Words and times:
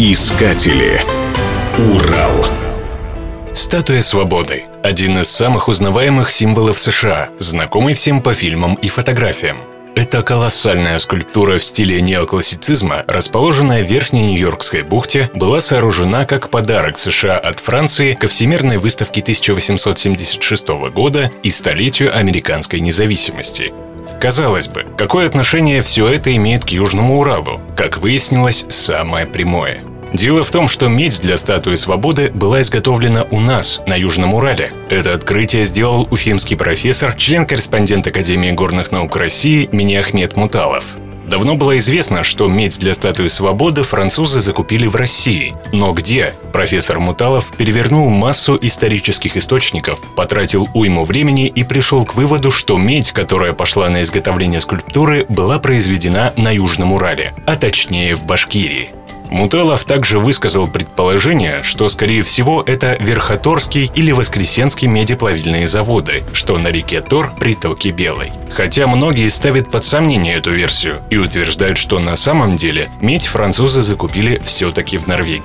Искатели. 0.00 1.02
Урал. 1.76 2.46
Статуя 3.52 4.00
свободы– 4.00 4.62
один 4.84 5.18
из 5.18 5.28
самых 5.28 5.66
узнаваемых 5.66 6.30
символов 6.30 6.78
США, 6.78 7.30
знакомый 7.40 7.94
всем 7.94 8.22
по 8.22 8.32
фильмам 8.32 8.76
и 8.76 8.88
фотографиям. 8.88 9.56
Это 9.96 10.22
колоссальная 10.22 11.00
скульптура 11.00 11.58
в 11.58 11.64
стиле 11.64 12.00
неоклассицизма, 12.00 13.02
расположенная 13.08 13.82
в 13.82 13.90
Верхней 13.90 14.26
Нью-Йоркской 14.26 14.82
бухте, 14.82 15.32
была 15.34 15.60
сооружена 15.60 16.26
как 16.26 16.48
подарок 16.50 16.96
США 16.96 17.36
от 17.36 17.58
Франции 17.58 18.14
ко 18.14 18.28
Всемирной 18.28 18.76
выставке 18.76 19.20
1876 19.20 20.68
года 20.94 21.32
и 21.42 21.50
столетию 21.50 22.16
американской 22.16 22.78
независимости. 22.78 23.72
Казалось 24.20 24.68
бы, 24.68 24.84
какое 24.96 25.26
отношение 25.26 25.80
все 25.80 26.08
это 26.08 26.34
имеет 26.34 26.64
к 26.64 26.70
Южному 26.70 27.18
Уралу? 27.20 27.60
Как 27.76 27.98
выяснилось, 27.98 28.66
самое 28.68 29.26
прямое– 29.26 29.80
Дело 30.12 30.42
в 30.42 30.50
том, 30.50 30.68
что 30.68 30.88
медь 30.88 31.20
для 31.20 31.36
статуи 31.36 31.74
свободы 31.74 32.30
была 32.32 32.62
изготовлена 32.62 33.26
у 33.30 33.40
нас, 33.40 33.82
на 33.86 33.94
Южном 33.94 34.34
Урале. 34.34 34.72
Это 34.88 35.12
открытие 35.12 35.66
сделал 35.66 36.08
уфимский 36.10 36.56
профессор, 36.56 37.14
член-корреспондент 37.14 38.06
Академии 38.06 38.52
горных 38.52 38.90
наук 38.90 39.16
России 39.16 39.68
Миниахмед 39.70 40.36
Муталов. 40.36 40.96
Давно 41.28 41.56
было 41.56 41.76
известно, 41.76 42.24
что 42.24 42.48
медь 42.48 42.78
для 42.78 42.94
статуи 42.94 43.26
свободы 43.26 43.82
французы 43.82 44.40
закупили 44.40 44.86
в 44.86 44.96
России. 44.96 45.54
Но 45.72 45.92
где? 45.92 46.34
Профессор 46.52 47.00
Муталов 47.00 47.52
перевернул 47.54 48.08
массу 48.08 48.58
исторических 48.60 49.36
источников, 49.36 50.00
потратил 50.16 50.68
уйму 50.72 51.04
времени 51.04 51.46
и 51.46 51.64
пришел 51.64 52.06
к 52.06 52.14
выводу, 52.14 52.50
что 52.50 52.78
медь, 52.78 53.12
которая 53.12 53.52
пошла 53.52 53.90
на 53.90 54.00
изготовление 54.00 54.60
скульптуры, 54.60 55.26
была 55.28 55.58
произведена 55.58 56.32
на 56.36 56.50
Южном 56.50 56.94
Урале, 56.94 57.34
а 57.46 57.56
точнее 57.56 58.14
в 58.14 58.24
Башкирии. 58.24 58.97
Муталов 59.30 59.84
также 59.84 60.18
высказал 60.18 60.66
предположение, 60.66 61.62
что, 61.62 61.88
скорее 61.88 62.22
всего, 62.22 62.62
это 62.66 62.96
Верхоторский 63.00 63.90
или 63.94 64.12
Воскресенский 64.12 64.88
медиплавильные 64.88 65.68
заводы, 65.68 66.24
что 66.32 66.58
на 66.58 66.68
реке 66.68 67.00
Тор 67.00 67.32
притоки 67.38 67.88
Белой. 67.88 68.32
Хотя 68.50 68.86
многие 68.86 69.28
ставят 69.28 69.70
под 69.70 69.84
сомнение 69.84 70.36
эту 70.36 70.52
версию 70.52 71.00
и 71.10 71.16
утверждают, 71.16 71.78
что 71.78 71.98
на 71.98 72.16
самом 72.16 72.56
деле 72.56 72.90
медь 73.00 73.26
французы 73.26 73.82
закупили 73.82 74.40
все-таки 74.44 74.96
в 74.98 75.06
Норвегии. 75.06 75.42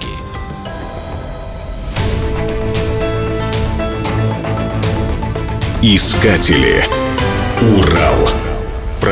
Искатели. 5.82 6.86
Урал. 7.78 8.30